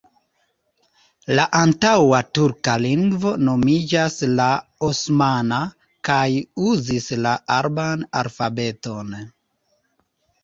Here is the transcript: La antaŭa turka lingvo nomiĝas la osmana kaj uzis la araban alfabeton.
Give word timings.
La 1.39 1.43
antaŭa 1.57 2.21
turka 2.37 2.73
lingvo 2.85 3.33
nomiĝas 3.49 4.15
la 4.39 4.47
osmana 4.87 5.59
kaj 6.11 6.23
uzis 6.71 7.11
la 7.27 7.35
araban 7.57 8.07
alfabeton. 8.23 9.13